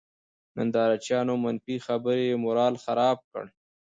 نندارچيانو، 0.55 1.33
منفي 1.43 1.75
خبرې 1.87 2.23
یې 2.29 2.35
مورال 2.43 2.73
خراب 2.83 3.17
کړ. 3.31 3.43